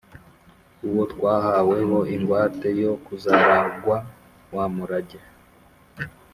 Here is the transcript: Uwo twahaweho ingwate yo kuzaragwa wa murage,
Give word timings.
Uwo 0.87 1.03
twahaweho 1.13 1.97
ingwate 2.15 2.69
yo 2.81 2.93
kuzaragwa 3.05 3.97
wa 4.55 4.65
murage, 4.75 5.19